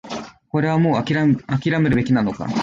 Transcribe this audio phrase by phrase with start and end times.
[0.49, 1.13] これはもう諦
[1.79, 2.47] めるべきなのか